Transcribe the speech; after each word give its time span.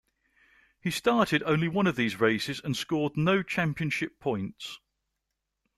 He 0.81 0.89
started 0.89 1.43
only 1.43 1.67
one 1.67 1.85
of 1.85 1.95
these 1.95 2.19
races, 2.19 2.59
and 2.63 2.75
scored 2.75 3.15
no 3.15 3.43
championship 3.43 4.19
points. 4.19 4.79